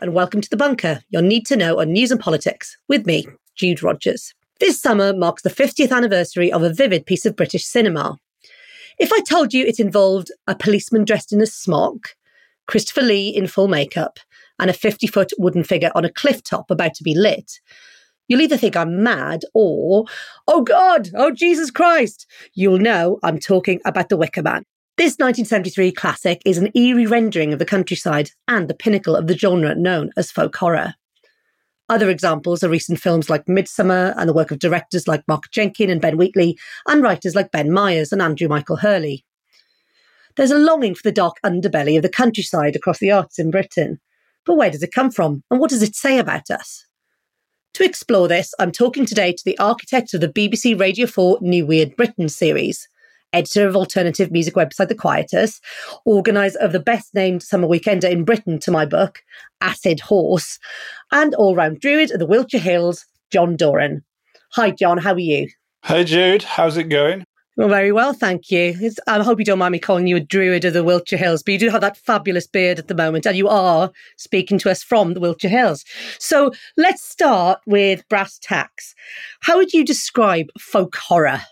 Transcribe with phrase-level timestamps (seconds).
[0.00, 3.26] And welcome to The Bunker, your need to know on news and politics, with me,
[3.56, 4.32] Jude Rogers.
[4.60, 8.16] This summer marks the 50th anniversary of a vivid piece of British cinema.
[8.98, 12.10] If I told you it involved a policeman dressed in a smock,
[12.66, 14.18] Christopher Lee in full makeup,
[14.58, 17.60] and a 50 foot wooden figure on a cliff top about to be lit,
[18.28, 20.04] you'll either think I'm mad or,
[20.46, 24.64] oh God, oh Jesus Christ, you'll know I'm talking about The Wicker Man.
[24.98, 29.36] This 1973 classic is an eerie rendering of the countryside and the pinnacle of the
[29.36, 30.94] genre known as folk horror.
[31.88, 35.88] Other examples are recent films like Midsommar and the work of directors like Mark Jenkin
[35.88, 39.24] and Ben Wheatley, and writers like Ben Myers and Andrew Michael Hurley.
[40.36, 43.98] There's a longing for the dark underbelly of the countryside across the arts in Britain.
[44.44, 46.86] But where does it come from, and what does it say about us?
[47.74, 51.64] To explore this, I'm talking today to the architect of the BBC Radio 4 New
[51.64, 52.88] Weird Britain series,
[53.32, 55.60] editor of alternative music website The Quietus,
[56.04, 59.22] organiser of the best named summer weekender in Britain to my book,
[59.60, 60.58] Acid Horse,
[61.10, 64.02] and all round druid of the Wiltshire Hills, John Doran.
[64.52, 65.48] Hi, John, how are you?
[65.84, 67.24] Hey, Jude, how's it going?
[67.54, 68.74] Well, very well, thank you.
[68.80, 71.42] It's, I hope you don't mind me calling you a druid of the Wiltshire Hills,
[71.42, 74.70] but you do have that fabulous beard at the moment, and you are speaking to
[74.70, 75.84] us from the Wiltshire Hills.
[76.18, 78.94] So let's start with brass tacks.
[79.40, 81.42] How would you describe folk horror?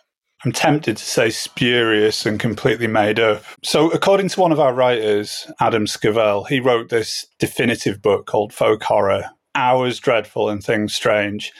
[0.44, 3.44] I'm tempted to say spurious and completely made up.
[3.62, 8.54] So, according to one of our writers, Adam Scovell, he wrote this definitive book called
[8.54, 9.24] Folk Horror
[9.54, 11.52] Hours Dreadful and Things Strange.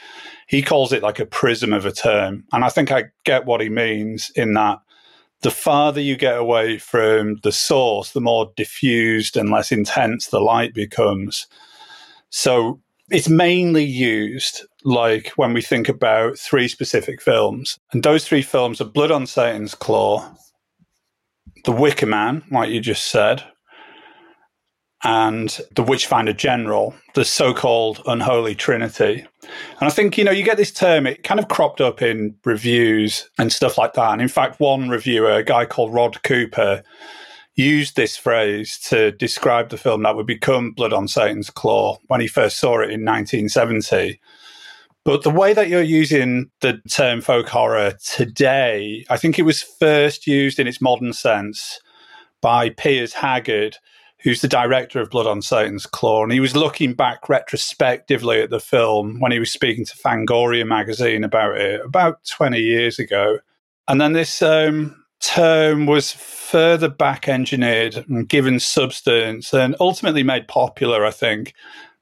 [0.48, 2.44] He calls it like a prism of a term.
[2.52, 4.78] And I think I get what he means in that
[5.42, 10.40] the farther you get away from the source, the more diffused and less intense the
[10.40, 11.46] light becomes.
[12.30, 17.78] So, it's mainly used like when we think about three specific films.
[17.92, 20.34] And those three films are Blood on Satan's Claw,
[21.64, 23.44] The Wicker Man, like you just said,
[25.02, 29.26] and The Witchfinder General, the so called Unholy Trinity.
[29.42, 32.36] And I think, you know, you get this term, it kind of cropped up in
[32.44, 34.12] reviews and stuff like that.
[34.12, 36.82] And in fact, one reviewer, a guy called Rod Cooper,
[37.62, 42.20] used this phrase to describe the film that would become Blood on Satan's Claw when
[42.20, 44.20] he first saw it in 1970.
[45.04, 49.62] But the way that you're using the term folk horror today, I think it was
[49.62, 51.80] first used in its modern sense
[52.42, 53.78] by Piers Haggard,
[54.22, 56.22] who's the director of Blood on Satan's Claw.
[56.22, 60.66] And he was looking back retrospectively at the film when he was speaking to Fangoria
[60.66, 63.38] magazine about it about 20 years ago.
[63.88, 70.48] And then this um, term was further back engineered and given substance and ultimately made
[70.48, 71.54] popular, I think,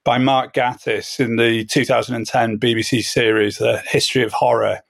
[0.05, 4.81] by Mark Gatiss in the 2010 BBC series, The History of Horror.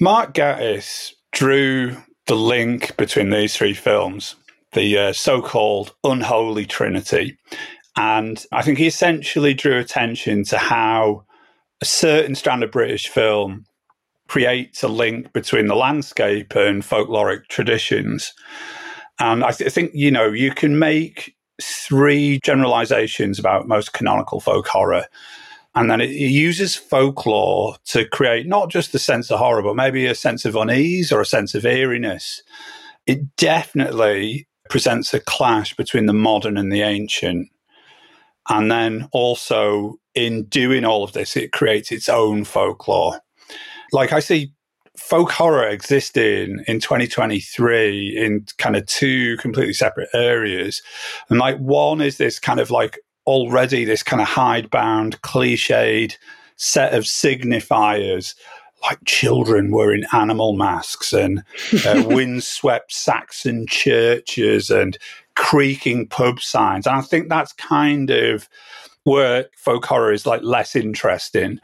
[0.00, 1.96] Mark Gatiss drew
[2.26, 4.34] the link between these three films,
[4.72, 7.38] the uh, so called unholy trinity.
[7.96, 11.24] And I think he essentially drew attention to how
[11.80, 13.64] a certain strand of British film
[14.28, 18.32] creates a link between the landscape and folkloric traditions.
[19.18, 24.40] And I, th- I think, you know, you can make three generalizations about most canonical
[24.40, 25.06] folk horror.
[25.74, 29.76] And then it, it uses folklore to create not just a sense of horror, but
[29.76, 32.42] maybe a sense of unease or a sense of eeriness.
[33.06, 37.48] It definitely presents a clash between the modern and the ancient.
[38.48, 43.20] And then also, in doing all of this, it creates its own folklore.
[43.92, 44.52] Like I see
[44.96, 50.82] folk horror existing in 2023 in kind of two completely separate areas.
[51.30, 56.16] And like one is this kind of like already this kind of hidebound, cliched
[56.56, 58.34] set of signifiers
[58.82, 61.42] like children wearing animal masks and
[61.86, 64.98] uh, windswept Saxon churches and
[65.34, 66.86] creaking pub signs.
[66.86, 68.48] And I think that's kind of
[69.04, 71.60] where folk horror is like less interesting.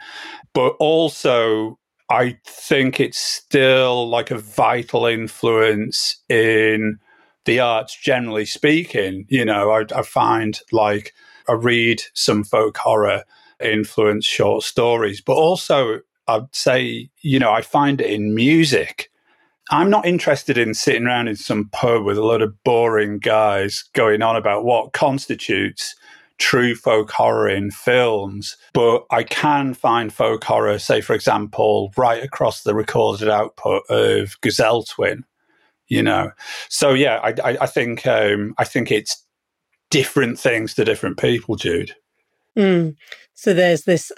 [0.54, 1.78] But also
[2.10, 6.98] I think it's still like a vital influence in
[7.44, 9.26] the arts, generally speaking.
[9.28, 11.14] You know, I, I find like
[11.48, 13.24] I read some folk horror
[13.60, 19.10] influence short stories, but also I'd say, you know, I find it in music.
[19.70, 23.84] I'm not interested in sitting around in some pub with a lot of boring guys
[23.94, 25.94] going on about what constitutes
[26.38, 32.22] true folk horror in films, but I can find folk horror, say, for example, right
[32.22, 35.24] across the recorded output of Gazelle Twin.
[35.86, 36.30] You know,
[36.70, 39.22] so yeah, I, I, I think um, I think it's
[39.90, 41.94] different things to different people, Jude.
[42.56, 42.96] Mm.
[43.34, 44.10] So there's this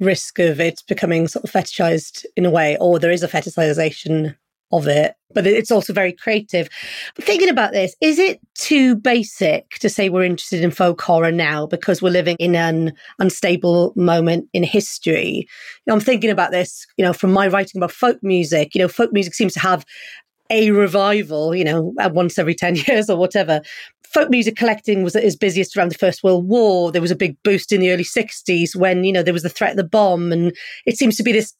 [0.00, 4.34] risk of it becoming sort of fetishized in a way, or there is a fetishization
[4.72, 6.68] of it, but it's also very creative.
[7.16, 11.66] Thinking about this, is it too basic to say we're interested in folk horror now
[11.66, 15.38] because we're living in an unstable moment in history?
[15.38, 18.80] You know, I'm thinking about this, you know, from my writing about folk music, you
[18.80, 19.84] know, folk music seems to have
[20.50, 23.62] a revival, you know, once every 10 years or whatever.
[24.12, 26.90] Folk music collecting was at its busiest around the First World War.
[26.90, 29.48] There was a big boost in the early 60s when, you know, there was the
[29.48, 30.32] threat of the bomb.
[30.32, 30.52] And
[30.84, 31.54] it seems to be this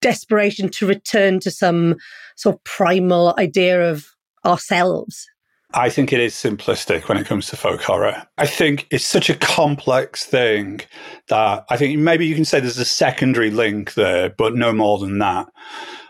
[0.00, 1.96] desperation to return to some
[2.36, 4.06] sort of primal idea of
[4.44, 5.26] ourselves.
[5.74, 8.26] I think it is simplistic when it comes to folk horror.
[8.38, 10.80] I think it's such a complex thing
[11.28, 14.98] that I think maybe you can say there's a secondary link there, but no more
[14.98, 15.48] than that.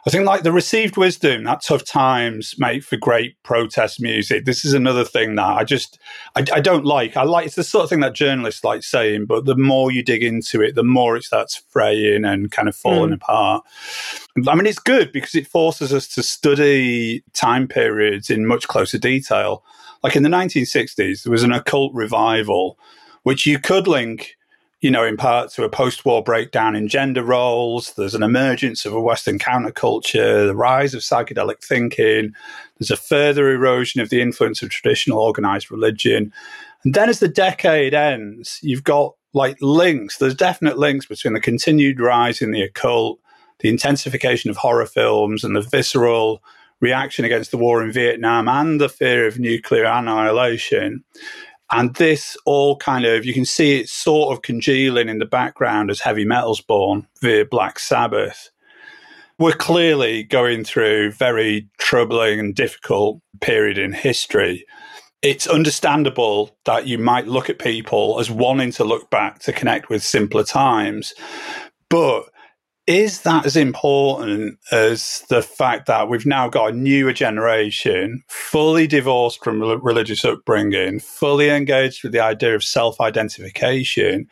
[0.07, 4.45] I think like the received wisdom, that tough times make for great protest music.
[4.45, 5.99] This is another thing that I just
[6.37, 7.17] I, I, don't like.
[7.17, 10.05] I like it's the sort of thing that journalists like saying, but the more you
[10.05, 13.15] dig into it, the more it starts fraying and kind of falling mm.
[13.15, 13.65] apart.
[14.47, 18.99] I mean, it's good because it forces us to study time periods in much closer
[18.99, 19.65] detail.
[20.05, 22.79] Like in the 1960s, there was an occult revival,
[23.25, 24.36] which you could link
[24.87, 27.93] you know, in part to a post war breakdown in gender roles.
[27.95, 32.33] There's an emergence of a Western counterculture, the rise of psychedelic thinking.
[32.79, 36.33] There's a further erosion of the influence of traditional organized religion.
[36.85, 40.19] And then as the decade ends, you've got like links.
[40.19, 43.19] There's definite links between the continued rise in the occult,
[43.59, 46.45] the intensification of horror films, and the visceral
[46.81, 51.03] reaction against the war in Vietnam and the fear of nuclear annihilation.
[51.73, 55.91] And this all kind of, you can see it sort of congealing in the background
[55.91, 58.51] as heavy metal's born via Black Sabbath.
[59.39, 64.65] We're clearly going through very troubling and difficult period in history.
[65.23, 69.89] It's understandable that you might look at people as wanting to look back to connect
[69.89, 71.15] with simpler times.
[71.91, 72.27] But
[72.87, 78.87] is that as important as the fact that we've now got a newer generation fully
[78.87, 84.29] divorced from religious upbringing, fully engaged with the idea of self identification,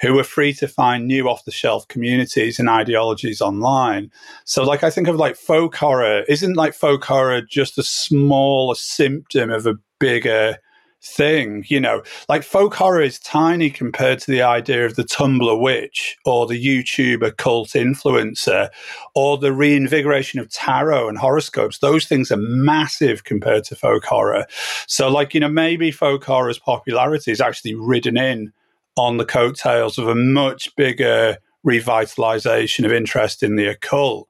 [0.00, 4.10] who are free to find new off the shelf communities and ideologies online?
[4.44, 8.74] So, like, I think of like folk horror, isn't like folk horror just a small
[8.74, 10.56] symptom of a bigger
[11.04, 15.60] thing, you know, like folk horror is tiny compared to the idea of the Tumblr
[15.60, 18.68] witch or the YouTube occult influencer
[19.14, 21.78] or the reinvigoration of tarot and horoscopes.
[21.78, 24.46] Those things are massive compared to folk horror.
[24.86, 28.52] So, like, you know, maybe folk horror's popularity is actually ridden in
[28.96, 34.28] on the coattails of a much bigger revitalization of interest in the occult.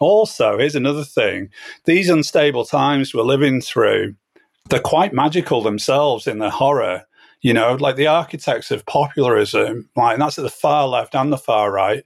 [0.00, 1.48] Also, here's another thing
[1.84, 4.14] these unstable times we're living through
[4.68, 7.04] they're quite magical themselves in their horror.
[7.40, 11.32] You know, like the architects of popularism, like and that's at the far left and
[11.32, 12.04] the far right.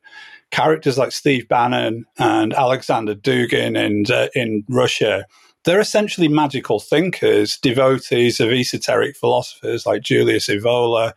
[0.51, 5.27] Characters like Steve Bannon and Alexander Dugin in uh, in Russia,
[5.65, 11.13] they're essentially magical thinkers, devotees of esoteric philosophers like Julius Evola.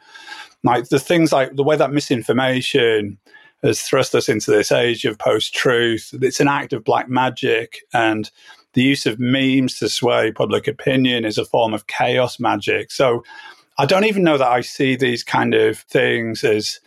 [0.64, 3.18] Like the things like the way that misinformation
[3.64, 6.14] has thrust us into this age of post truth.
[6.14, 8.30] It's an act of black magic and
[8.74, 12.92] the use of memes to sway public opinion is a form of chaos magic.
[12.92, 13.24] So
[13.78, 16.80] I don't even know that I see these kind of things as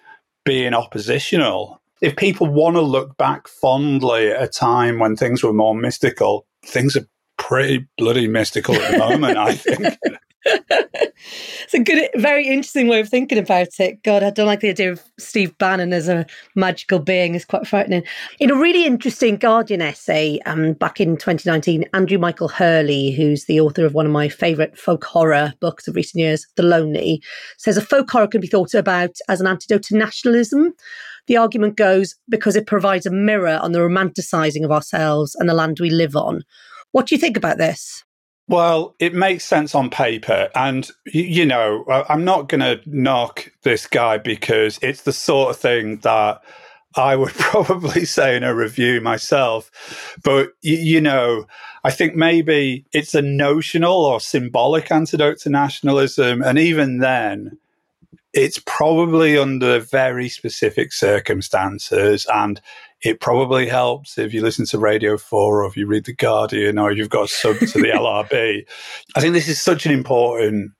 [0.44, 1.80] being oppositional.
[2.00, 6.46] If people want to look back fondly at a time when things were more mystical,
[6.64, 7.06] things are
[7.38, 9.98] pretty bloody mystical at the moment, I think.
[10.44, 14.02] it's a good, very interesting way of thinking about it.
[14.02, 17.34] God, I don't like the idea of Steve Bannon as a magical being.
[17.34, 18.02] It's quite frightening.
[18.40, 23.60] In a really interesting Guardian essay um, back in 2019, Andrew Michael Hurley, who's the
[23.60, 27.22] author of one of my favourite folk horror books of recent years, The Lonely,
[27.58, 30.72] says a folk horror can be thought about as an antidote to nationalism.
[31.28, 35.54] The argument goes because it provides a mirror on the romanticising of ourselves and the
[35.54, 36.42] land we live on.
[36.90, 38.04] What do you think about this?
[38.48, 40.50] Well, it makes sense on paper.
[40.54, 45.56] And, you know, I'm not going to knock this guy because it's the sort of
[45.56, 46.42] thing that
[46.96, 49.70] I would probably say in a review myself.
[50.22, 51.46] But, you know,
[51.84, 56.42] I think maybe it's a notional or symbolic antidote to nationalism.
[56.42, 57.58] And even then,
[58.32, 62.60] it's probably under very specific circumstances and
[63.02, 66.78] it probably helps if you listen to Radio 4 or if you read The Guardian
[66.78, 68.64] or you've got a sub to the LRB.
[69.16, 70.70] I think this is such an important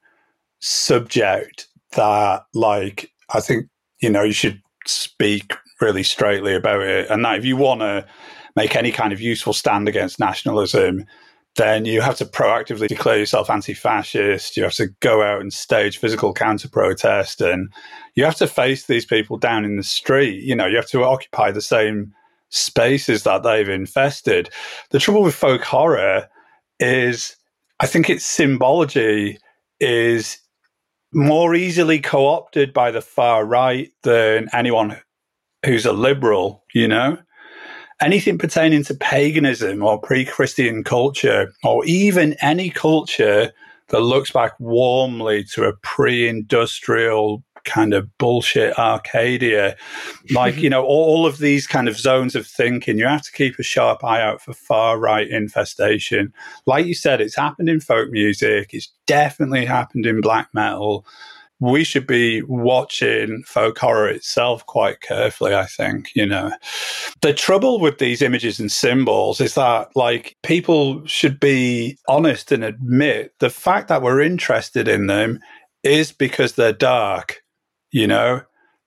[0.61, 3.67] subject that, like, I think,
[4.01, 7.11] you know, you should speak really straightly about it.
[7.11, 8.07] And that if you want to
[8.55, 11.05] make any kind of useful stand against nationalism,
[11.57, 14.57] then you have to proactively declare yourself anti-fascist.
[14.57, 17.71] You have to go out and stage physical counter-protest, and
[18.15, 20.43] you have to face these people down in the street.
[20.43, 22.15] You know, you have to occupy the same
[22.49, 24.51] spaces that they've infested.
[24.91, 26.29] The trouble with folk horror
[26.81, 27.37] is,
[27.81, 29.39] I think its symbology
[29.81, 30.39] is
[31.13, 34.99] more easily co opted by the far right than anyone
[35.65, 37.19] who's a liberal, you know?
[38.03, 43.53] Anything pertaining to paganism or pre Christian culture, or even any culture
[43.89, 49.77] that looks back warmly to a pre industrial kind of bullshit Arcadia.
[50.31, 50.65] Like, mm-hmm.
[50.65, 53.63] you know, all of these kind of zones of thinking, you have to keep a
[53.63, 56.33] sharp eye out for far right infestation.
[56.67, 61.07] Like you said, it's happened in folk music, it's definitely happened in black metal.
[61.63, 66.53] We should be watching folk horror itself quite carefully, I think, you know.
[67.21, 72.65] The trouble with these images and symbols is that, like, people should be honest and
[72.65, 75.39] admit the fact that we're interested in them
[75.85, 77.43] is because they're dark
[77.93, 78.41] you know,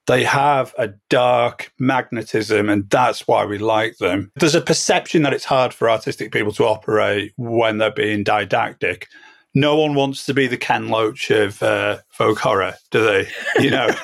[0.08, 4.32] they have a dark magnetism, and that's why we like them.
[4.36, 9.08] There's a perception that it's hard for artistic people to operate when they're being didactic.
[9.56, 13.28] No one wants to be the Ken Loach of uh, folk horror, do they?
[13.60, 13.88] You know.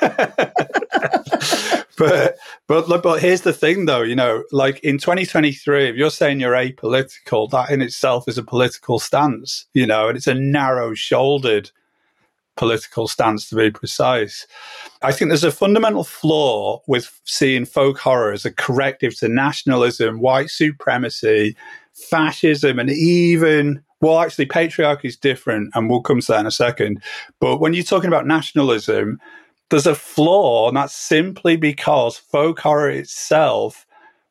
[1.98, 4.00] but but but here's the thing, though.
[4.00, 8.42] You know, like in 2023, if you're saying you're apolitical, that in itself is a
[8.42, 9.66] political stance.
[9.74, 11.70] You know, and it's a narrow-shouldered
[12.56, 14.46] political stance to be precise.
[15.02, 20.20] I think there's a fundamental flaw with seeing folk horror as a corrective to nationalism,
[20.20, 21.56] white supremacy,
[21.92, 26.50] fascism, and even well, actually, patriarchy is different, and we'll come to that in a
[26.50, 27.02] second.
[27.40, 29.20] But when you're talking about nationalism,
[29.70, 33.86] there's a flaw, and that's simply because folk horror itself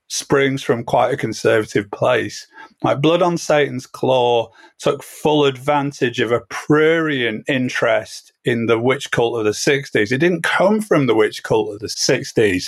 [0.10, 2.46] springs from quite a conservative place.
[2.84, 9.10] Like Blood on Satan's Claw took full advantage of a prurient interest in the witch
[9.12, 10.12] cult of the 60s.
[10.12, 12.66] It didn't come from the witch cult of the 60s.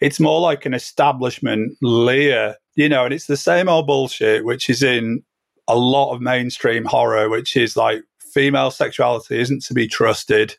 [0.00, 4.68] It's more like an establishment leer, you know, and it's the same old bullshit, which
[4.68, 5.22] is in
[5.70, 10.56] a lot of mainstream horror, which is like female sexuality isn't to be trusted.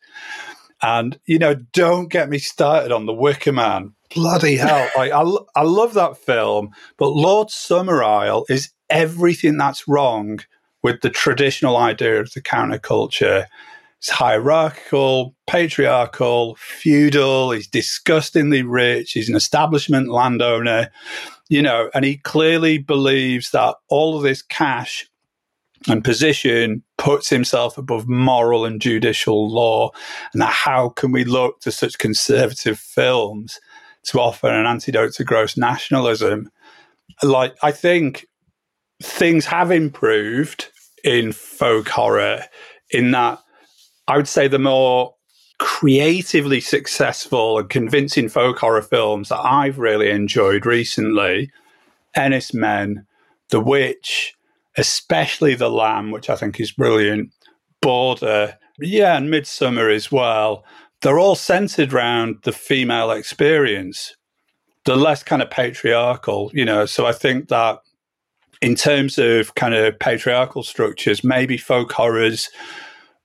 [0.81, 4.89] And, you know, don't get me started on The Wicker Man bloody hell!
[4.97, 5.21] Like, I,
[5.55, 10.39] I love that film, but Lord Summerisle is everything that's wrong
[10.83, 13.45] with the traditional idea of the counterculture.
[14.01, 17.51] It's hierarchical, patriarchal, feudal.
[17.51, 19.11] He's disgustingly rich.
[19.11, 20.89] He's an establishment landowner,
[21.49, 25.07] you know, and he clearly believes that all of this cash
[25.87, 29.91] and position puts himself above moral and judicial law.
[30.33, 33.59] And how can we look to such conservative films
[34.03, 36.49] to offer an antidote to gross nationalism.
[37.23, 38.27] Like, I think
[39.01, 40.67] things have improved
[41.03, 42.43] in folk horror
[42.89, 43.39] in that
[44.11, 45.15] I would say the more
[45.59, 51.51] creatively successful and convincing folk horror films that I've really enjoyed recently
[52.17, 53.05] Enys Men,
[53.49, 54.35] The Witch,
[54.77, 57.31] especially The Lamb, which I think is brilliant,
[57.81, 60.65] Border, yeah, and Midsommar as well
[61.01, 64.15] they're all centered around the female experience.
[64.85, 66.85] The less kind of patriarchal, you know.
[66.85, 67.79] So I think that
[68.61, 72.49] in terms of kind of patriarchal structures, maybe folk horrors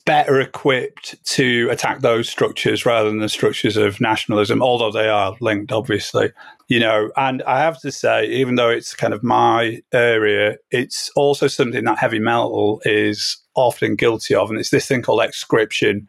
[0.07, 5.37] better equipped to attack those structures rather than the structures of nationalism, although they are
[5.41, 6.31] linked, obviously.
[6.69, 11.11] You know, and I have to say, even though it's kind of my area, it's
[11.15, 16.09] also something that heavy metal is often guilty of, and it's this thing called exscription,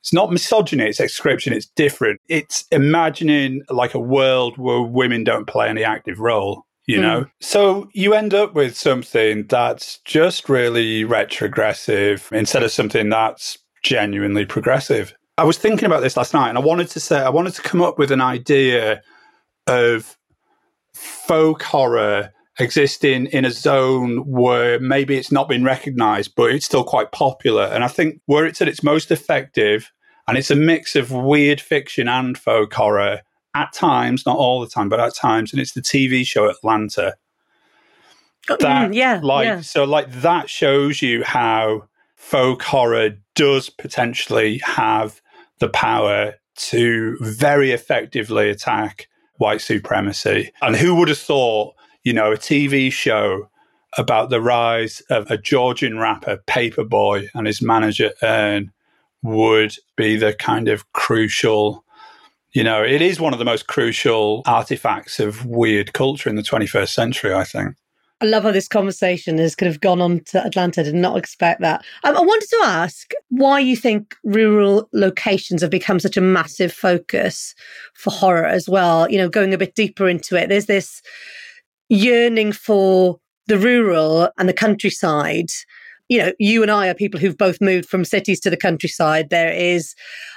[0.00, 2.20] it's not misogyny, it's exscription, it's different.
[2.28, 7.02] It's imagining like a world where women don't play any active role, you mm.
[7.02, 7.26] know?
[7.40, 14.44] So you end up with something that's just really retrogressive instead of something that's genuinely
[14.44, 15.14] progressive.
[15.36, 17.62] I was thinking about this last night and I wanted to say, I wanted to
[17.62, 19.02] come up with an idea
[19.68, 20.16] of
[20.94, 26.82] folk horror existing in a zone where maybe it's not been recognized, but it's still
[26.82, 27.64] quite popular.
[27.64, 29.92] And I think where it's at its most effective,
[30.26, 33.20] and it's a mix of weird fiction and folk horror
[33.54, 35.52] at times, not all the time, but at times.
[35.52, 37.14] And it's the TV show Atlanta.
[38.50, 39.60] Oh, that, mm, yeah, like yeah.
[39.60, 45.20] so, like that shows you how folk horror does potentially have
[45.58, 50.52] the power to very effectively attack white supremacy.
[50.62, 51.74] And who would have thought
[52.08, 53.50] you know, a TV show
[53.98, 58.72] about the rise of a Georgian rapper, Paper Boi, and his manager, Earn,
[59.22, 61.84] would be the kind of crucial,
[62.52, 66.42] you know, it is one of the most crucial artifacts of weird culture in the
[66.42, 67.76] 21st century, I think.
[68.20, 70.82] I love how this conversation has kind of gone on to Atlanta.
[70.82, 71.84] Did not expect that.
[72.02, 76.72] Um, I wanted to ask why you think rural locations have become such a massive
[76.72, 77.54] focus
[77.94, 79.08] for horror as well.
[79.08, 81.00] You know, going a bit deeper into it, there's this
[81.88, 85.50] yearning for the rural and the countryside
[86.08, 89.30] you know, you and I are people who've both moved from cities to the countryside.
[89.30, 89.94] There is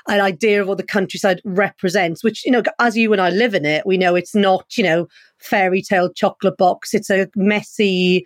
[0.08, 3.56] an idea of what the countryside represents, which, you know, as you and I live
[3.56, 5.08] in it, we know it's not, you know,
[5.40, 6.94] fairy tale chocolate box.
[6.94, 8.26] It's a messy,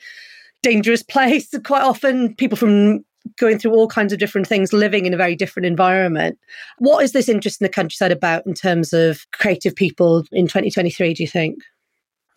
[0.64, 1.54] dangerous place.
[1.64, 3.06] Quite often, people from
[3.40, 6.38] going through all kinds of different things, living in a very different environment.
[6.78, 11.14] What is this interest in the countryside about in terms of creative people in 2023,
[11.14, 11.58] do you think?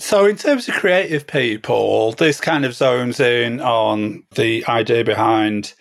[0.00, 5.74] So, in terms of creative people, this kind of zones in on the idea behind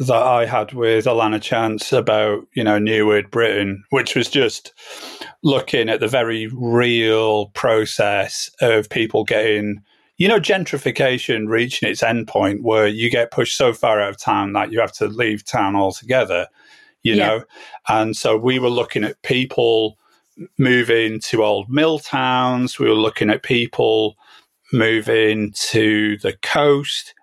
[0.00, 4.74] that I had with Alannah Chance about, you know, New Weird Britain, which was just
[5.42, 9.82] looking at the very real process of people getting,
[10.18, 14.52] you know, gentrification reaching its endpoint where you get pushed so far out of town
[14.52, 16.48] that you have to leave town altogether,
[17.02, 17.26] you yeah.
[17.26, 17.44] know?
[17.88, 19.96] And so we were looking at people
[20.58, 22.78] moving to old mill towns.
[22.78, 24.16] We were looking at people
[24.72, 27.14] moving to the coast.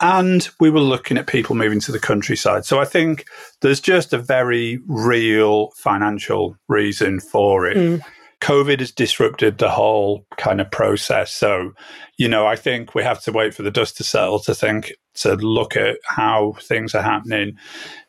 [0.00, 2.64] And we were looking at people moving to the countryside.
[2.64, 3.24] So I think
[3.62, 7.76] there's just a very real financial reason for it.
[7.76, 8.00] Mm.
[8.40, 11.32] COVID has disrupted the whole kind of process.
[11.32, 11.72] So,
[12.16, 14.92] you know, I think we have to wait for the dust to settle to think,
[15.14, 17.56] to look at how things are happening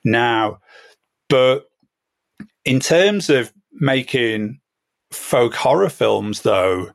[0.04, 0.60] now.
[1.28, 1.64] But
[2.66, 4.60] in terms of making
[5.12, 6.90] folk horror films, though,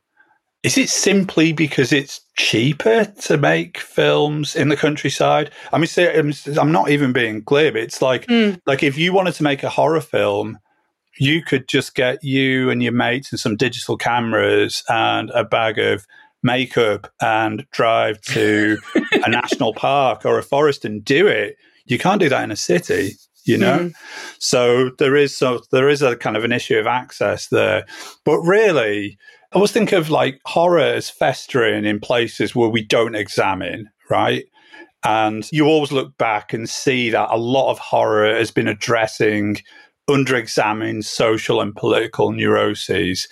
[0.63, 5.51] is it simply because it's cheaper to make films in the countryside?
[5.71, 7.75] I mean, say, I'm not even being glib.
[7.75, 8.59] It's like, mm.
[8.65, 10.57] like if you wanted to make a horror film,
[11.19, 15.77] you could just get you and your mates and some digital cameras and a bag
[15.77, 16.05] of
[16.41, 18.77] makeup and drive to
[19.23, 21.57] a national park or a forest and do it.
[21.85, 23.93] You can't do that in a city you know mm.
[24.39, 27.85] so there is so there is a kind of an issue of access there
[28.23, 29.17] but really
[29.51, 34.45] i always think of like horror as festering in places where we don't examine right
[35.03, 39.57] and you always look back and see that a lot of horror has been addressing
[40.07, 43.27] under-examined social and political neuroses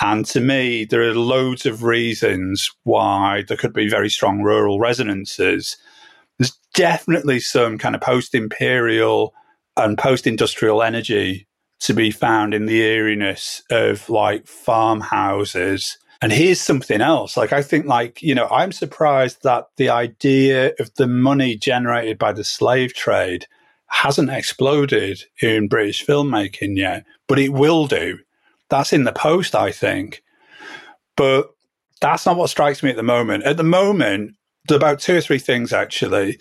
[0.00, 4.80] and to me, there are loads of reasons why there could be very strong rural
[4.80, 5.76] resonances.
[6.38, 9.34] There's definitely some kind of post imperial
[9.84, 11.46] and post industrial energy
[11.80, 15.98] to be found in the eeriness of like farmhouses.
[16.22, 17.36] And here's something else.
[17.36, 22.18] Like, I think, like, you know, I'm surprised that the idea of the money generated
[22.18, 23.46] by the slave trade
[23.86, 28.18] hasn't exploded in British filmmaking yet, but it will do.
[28.68, 30.22] That's in the post, I think.
[31.16, 31.48] But
[32.00, 33.44] that's not what strikes me at the moment.
[33.44, 34.36] At the moment,
[34.68, 36.38] there's about two or three things actually.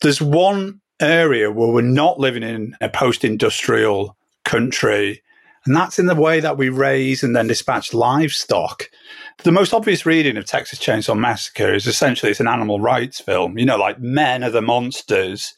[0.00, 5.22] There's one area where we're not living in a post industrial country.
[5.64, 8.90] And that's in the way that we raise and then dispatch livestock.
[9.38, 13.58] The most obvious reading of Texas Chainsaw Massacre is essentially it's an animal rights film.
[13.58, 15.54] You know, like men are the monsters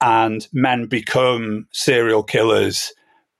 [0.00, 2.92] and men become serial killers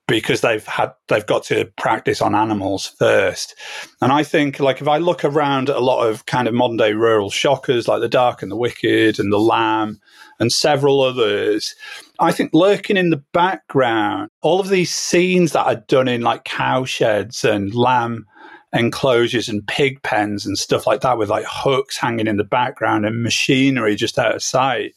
[0.07, 3.55] because they've had they've got to practice on animals first.
[4.03, 6.77] And I think like if I look around at a lot of kind of modern
[6.77, 10.01] day rural shockers like The Dark and the Wicked and The Lamb
[10.39, 11.75] and several others,
[12.21, 16.45] I think lurking in the background, all of these scenes that are done in like
[16.45, 18.27] cow sheds and lamb
[18.75, 23.07] enclosures and pig pens and stuff like that with like hooks hanging in the background
[23.07, 24.95] and machinery just out of sight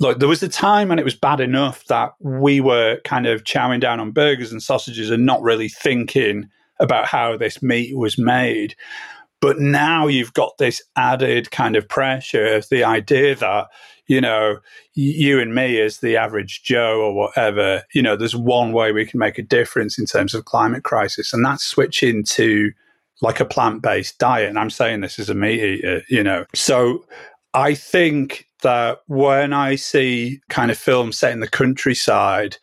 [0.00, 3.44] look, there was a time when it was bad enough that we were kind of
[3.44, 6.48] chowing down on burgers and sausages and not really thinking
[6.80, 8.74] about how this meat was made.
[9.40, 13.68] But now you've got this added kind of pressure of the idea that,
[14.06, 14.58] you know,
[14.94, 19.06] you and me as the average Joe or whatever, you know, there's one way we
[19.06, 22.72] can make a difference in terms of climate crisis, and that's switching to
[23.20, 24.48] like a plant based diet.
[24.48, 26.46] And I'm saying this as a meat eater, you know.
[26.54, 27.04] So
[27.52, 32.56] I think that when I see kind of films set in the countryside,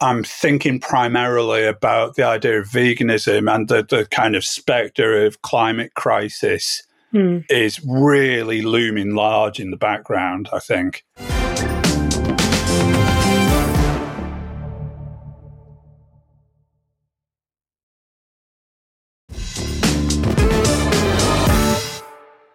[0.00, 5.42] I'm thinking primarily about the idea of veganism and the, the kind of specter of
[5.42, 7.44] climate crisis mm.
[7.48, 11.04] is really looming large in the background, I think.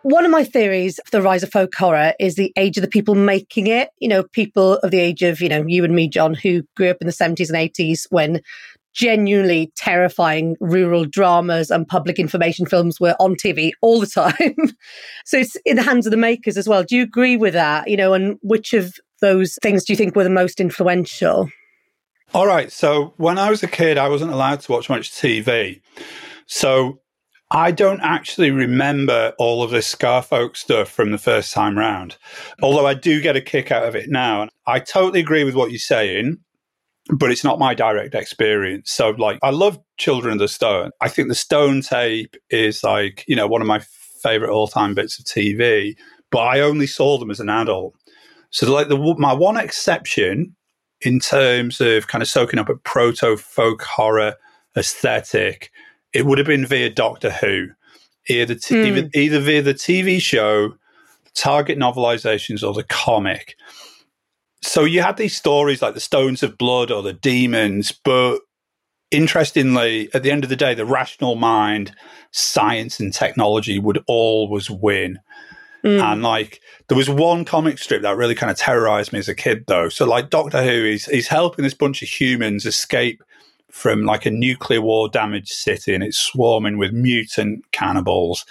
[0.10, 2.88] One of my theories for the rise of folk horror is the age of the
[2.88, 3.92] people making it.
[4.00, 6.90] You know, people of the age of, you know, you and me, John, who grew
[6.90, 8.42] up in the 70s and 80s when
[8.92, 14.56] genuinely terrifying rural dramas and public information films were on TV all the time.
[15.26, 16.82] so it's in the hands of the makers as well.
[16.82, 17.88] Do you agree with that?
[17.88, 21.52] You know, and which of those things do you think were the most influential?
[22.34, 22.72] All right.
[22.72, 25.82] So when I was a kid, I wasn't allowed to watch much TV.
[26.48, 27.00] So
[27.52, 32.16] I don't actually remember all of this Scarfolk stuff from the first time round,
[32.62, 34.44] although I do get a kick out of it now.
[34.44, 36.38] And I totally agree with what you're saying
[37.10, 38.92] but it's not my direct experience.
[38.92, 40.92] So, like, I love Children of the Stone.
[41.02, 43.80] I think the Stone tape is like, you know, one of my
[44.22, 45.96] favorite all time bits of TV,
[46.32, 47.96] but I only saw them as an adult.
[48.52, 50.56] So, like, the my one exception
[51.02, 54.36] in terms of kind of soaking up a proto folk horror
[54.78, 55.72] aesthetic,
[56.14, 57.70] it would have been via Doctor Who,
[58.28, 58.86] either, t- mm.
[58.86, 60.76] either, either via the TV show,
[61.36, 63.56] Target novelizations, or the comic
[64.62, 68.40] so you had these stories like the Stones of Blood or the Demons, but
[69.12, 71.96] interestingly, at the end of the day, the rational mind,
[72.32, 75.20] science, and technology would always win.
[75.84, 76.02] Mm.
[76.02, 79.36] And like, there was one comic strip that really kind of terrorized me as a
[79.36, 79.88] kid, though.
[79.88, 83.24] So, like, Doctor Who is he's helping this bunch of humans escape
[83.72, 88.46] from like a nuclear war damaged city and it's swarming with mutant cannibals.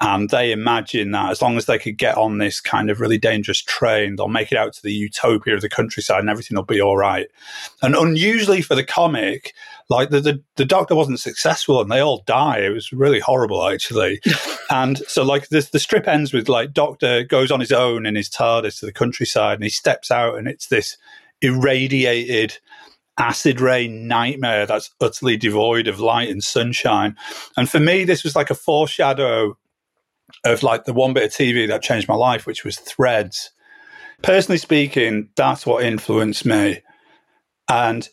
[0.00, 3.18] And they imagine that as long as they could get on this kind of really
[3.18, 6.64] dangerous train, they'll make it out to the utopia of the countryside and everything will
[6.64, 7.26] be all right.
[7.82, 9.54] And unusually for the comic,
[9.90, 12.58] like the, the, the doctor wasn't successful and they all die.
[12.58, 14.20] It was really horrible, actually.
[14.70, 18.14] and so, like, this, the strip ends with like Doctor goes on his own in
[18.14, 20.96] his TARDIS to the countryside and he steps out and it's this
[21.42, 22.58] irradiated
[23.20, 27.16] acid rain nightmare that's utterly devoid of light and sunshine.
[27.56, 29.56] And for me, this was like a foreshadow
[30.44, 33.50] of like the one bit of TV that changed my life, which was Threads.
[34.22, 36.80] Personally speaking, that's what influenced me.
[37.68, 38.08] And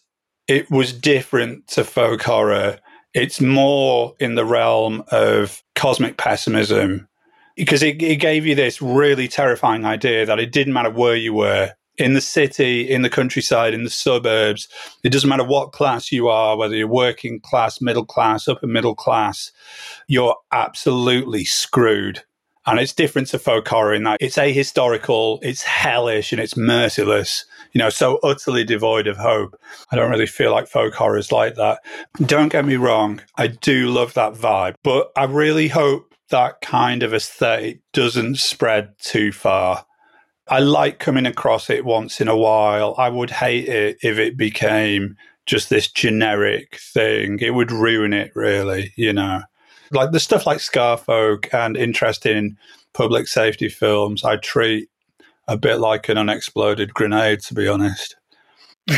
[0.47, 2.79] it was different to folk horror.
[3.13, 7.07] It's more in the realm of cosmic pessimism
[7.55, 11.33] because it, it gave you this really terrifying idea that it didn't matter where you
[11.33, 14.67] were, in the city, in the countryside, in the suburbs.
[15.03, 18.95] It doesn't matter what class you are, whether you're working class, middle class, upper middle
[18.95, 19.51] class,
[20.07, 22.23] you're absolutely screwed.
[22.65, 27.45] And it's different to folk horror in that it's ahistorical, it's hellish, and it's merciless,
[27.71, 29.57] you know, so utterly devoid of hope.
[29.89, 31.79] I don't really feel like folk horror is like that.
[32.25, 37.03] Don't get me wrong, I do love that vibe, but I really hope that kind
[37.03, 39.86] of aesthetic doesn't spread too far
[40.49, 42.95] I like coming across it once in a while.
[42.97, 47.39] I would hate it if it became just this generic thing.
[47.41, 49.41] It would ruin it, really, you know.
[49.91, 52.57] Like the stuff like Scarfolk and interesting
[52.93, 54.89] public safety films, I treat
[55.47, 58.15] a bit like an unexploded grenade, to be honest.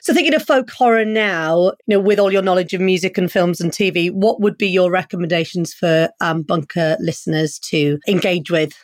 [0.00, 3.32] so thinking of folk horror now, you know, with all your knowledge of music and
[3.32, 8.74] films and TV, what would be your recommendations for um, bunker listeners to engage with?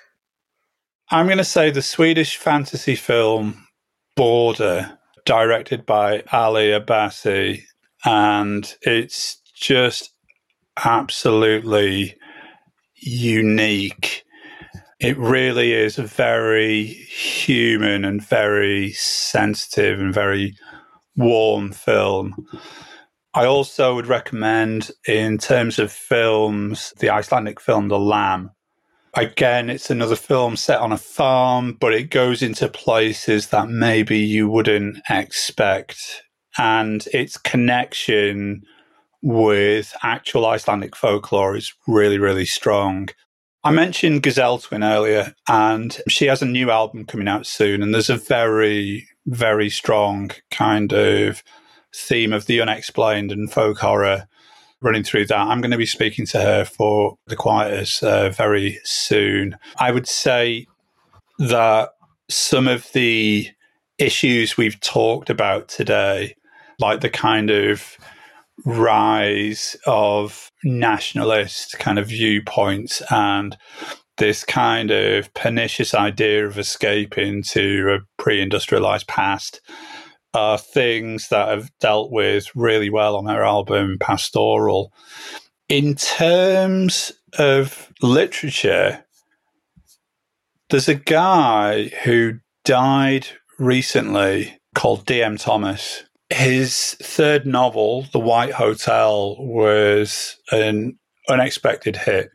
[1.12, 3.66] I'm going to say the Swedish fantasy film
[4.16, 7.64] Border, directed by Ali Abbasi,
[8.06, 10.10] and it's just
[10.82, 12.16] absolutely
[12.94, 14.24] unique.
[15.00, 20.56] It really is a very human and very sensitive and very
[21.14, 22.34] warm film.
[23.34, 28.52] I also would recommend, in terms of films, the Icelandic film The Lamb,
[29.14, 34.18] Again, it's another film set on a farm, but it goes into places that maybe
[34.18, 36.22] you wouldn't expect.
[36.56, 38.62] And its connection
[39.20, 43.10] with actual Icelandic folklore is really, really strong.
[43.64, 47.82] I mentioned Gazelle Twin earlier, and she has a new album coming out soon.
[47.82, 51.42] And there's a very, very strong kind of
[51.94, 54.26] theme of the unexplained and folk horror
[54.82, 55.38] running through that.
[55.38, 59.56] I'm going to be speaking to her for the Quietus uh, very soon.
[59.78, 60.66] I would say
[61.38, 61.90] that
[62.28, 63.48] some of the
[63.98, 66.34] issues we've talked about today,
[66.78, 67.96] like the kind of
[68.64, 73.56] rise of nationalist kind of viewpoints and
[74.18, 79.60] this kind of pernicious idea of escaping to a pre industrialized past
[80.34, 84.92] are things that have dealt with really well on her album Pastoral.
[85.68, 89.04] In terms of literature,
[90.70, 93.26] there's a guy who died
[93.58, 95.36] recently called D.M.
[95.36, 96.04] Thomas.
[96.30, 102.30] His third novel, The White Hotel, was an unexpected hit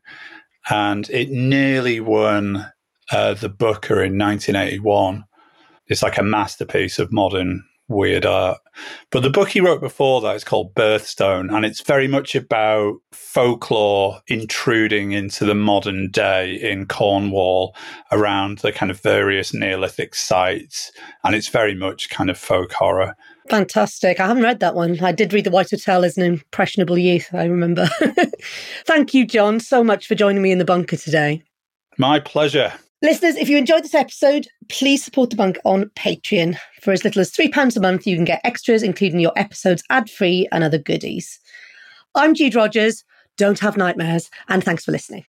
[0.69, 2.71] and it nearly won
[3.11, 5.23] uh, the Booker in 1981.
[5.87, 8.59] It's like a masterpiece of modern weird art.
[9.11, 12.95] But the book he wrote before that is called Birthstone, and it's very much about
[13.11, 17.75] folklore intruding into the modern day in Cornwall
[18.11, 20.91] around the kind of various Neolithic sites.
[21.23, 23.15] And it's very much kind of folk horror.
[23.49, 24.19] Fantastic.
[24.19, 24.99] I haven't read that one.
[25.01, 27.87] I did read The White Hotel as an impressionable youth, I remember.
[28.85, 31.43] Thank you, John, so much for joining me in the bunker today.
[31.97, 32.73] My pleasure.
[33.03, 36.57] Listeners, if you enjoyed this episode, please support the bunk on Patreon.
[36.81, 40.09] For as little as £3 a month, you can get extras, including your episodes ad
[40.09, 41.39] free and other goodies.
[42.15, 43.03] I'm Jude Rogers.
[43.37, 45.25] Don't have nightmares, and thanks for listening.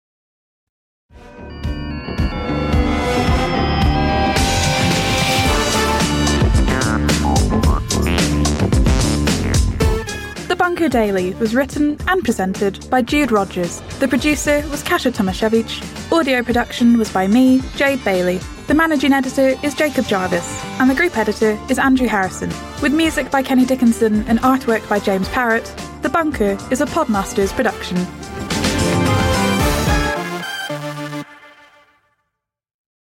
[10.74, 13.80] The Bunker Daily was written and presented by Jude Rogers.
[14.00, 16.12] The producer was Kasia Tomasiewicz.
[16.12, 18.40] Audio production was by me, Jade Bailey.
[18.66, 22.52] The managing editor is Jacob Jarvis, and the group editor is Andrew Harrison.
[22.82, 27.54] With music by Kenny Dickinson and artwork by James Parrott, The Bunker is a Podmasters
[27.54, 27.98] production.